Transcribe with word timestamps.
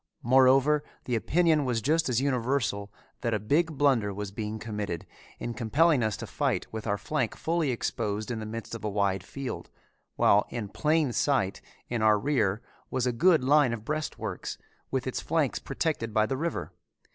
Moreover 0.23 0.83
the 1.05 1.13
opinion 1.15 1.63
was 1.63 1.79
just 1.79 2.09
as 2.09 2.19
universal 2.19 2.91
that 3.21 3.35
a 3.35 3.39
big 3.39 3.77
blunder 3.77 4.11
was 4.11 4.31
being 4.31 4.57
committed 4.57 5.05
in 5.37 5.53
compelling 5.53 6.01
us 6.01 6.17
to 6.17 6.25
fight 6.25 6.65
with 6.73 6.87
our 6.87 6.97
flank 6.97 7.35
fully 7.35 7.69
exposed 7.69 8.31
in 8.31 8.39
the 8.39 8.47
midst 8.47 8.73
of 8.73 8.83
a 8.83 8.89
wide 8.89 9.23
field, 9.23 9.69
while 10.15 10.47
in 10.49 10.69
plain 10.69 11.13
sight 11.13 11.61
in 11.87 12.01
our 12.01 12.17
rear 12.17 12.63
was 12.89 13.05
a 13.05 13.11
good 13.11 13.43
line 13.43 13.73
of 13.73 13.85
breastworks 13.85 14.57
with 14.89 15.05
its 15.05 15.21
flank 15.21 15.63
protected 15.63 16.15
by 16.15 16.25
the 16.25 16.35
river. 16.35 16.73